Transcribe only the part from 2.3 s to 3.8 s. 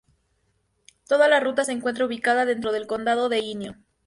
dentro del condado de Inyo.